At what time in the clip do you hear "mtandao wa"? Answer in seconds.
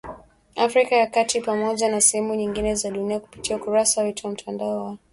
4.33-4.97